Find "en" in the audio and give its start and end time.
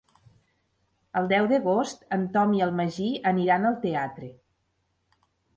2.19-2.25, 2.69-2.73